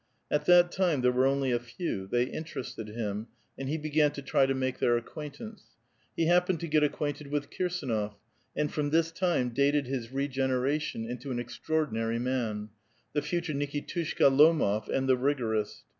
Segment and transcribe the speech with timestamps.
[0.31, 4.23] At that time there were only a few; they interested him, and he began to
[4.23, 5.63] try to make tlieir acquaintance.
[6.17, 8.15] He happened to get acquainted with Kirsdnof,
[8.55, 12.69] and from this time dated his regeneration into an extraordinary man,
[13.13, 15.83] the future Niki tushka Lomof and the rigorist.